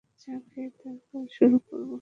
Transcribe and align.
চা 0.21 0.33
খেয়ে 0.47 0.69
তারপর 0.79 1.23
শুরু 1.37 1.57
করব। 1.67 1.89